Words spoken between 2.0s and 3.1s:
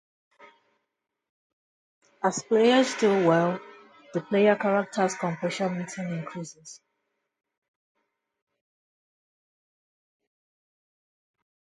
As players